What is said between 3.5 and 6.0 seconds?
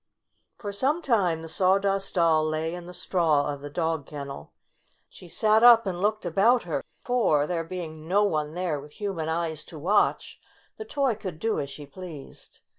of the dog kennel. She sat up